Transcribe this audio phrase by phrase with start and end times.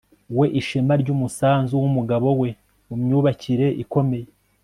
[0.37, 2.49] we ishema ryumusanzu wumugabo we
[2.87, 4.27] mumyubakire ikomeye